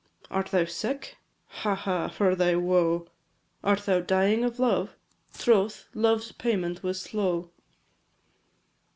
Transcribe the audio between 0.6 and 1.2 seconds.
sick?